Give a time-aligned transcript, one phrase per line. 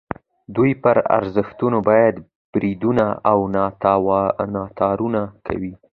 [0.55, 2.21] دوی پر ارزښتونو باندې
[2.53, 3.39] بریدونه او
[4.55, 5.73] ناتارونه کوي.